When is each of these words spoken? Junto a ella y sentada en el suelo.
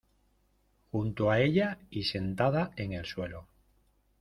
Junto 0.91 1.29
a 1.29 1.39
ella 1.41 1.77
y 1.91 2.05
sentada 2.05 2.71
en 2.75 2.93
el 2.93 3.05
suelo. 3.05 3.45